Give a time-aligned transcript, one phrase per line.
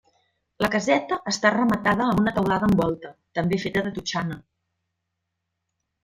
[0.63, 4.39] La caseta està rematada amb una teulada en volta, també feta de totxana.